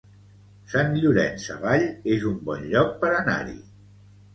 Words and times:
Sant 0.71 0.95
Llorenç 1.03 1.47
Savall 1.51 1.87
es 2.17 2.29
un 2.33 2.43
bon 2.51 2.69
lloc 2.77 3.01
per 3.05 3.17
anar-hi 3.23 3.61